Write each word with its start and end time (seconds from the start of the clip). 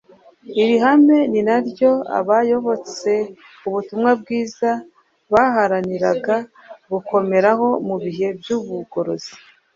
Iri 0.61 0.75
hame 0.83 1.17
ni 1.31 1.41
naryo 1.47 1.91
abayobotse 2.19 3.11
ubutumwa 3.67 4.11
bwiza 4.21 4.69
baharaniraga 5.31 6.35
gukomeraho 6.91 7.67
mu 7.87 7.95
bihe 8.03 8.27
by’Ubugorozi. 8.39 9.33